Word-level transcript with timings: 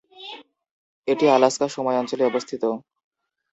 এটি 1.07 1.25
আলাস্কা 1.29 1.65
সময় 1.67 1.97
অঞ্চলে 1.97 2.23
অবস্থিত। 2.25 2.63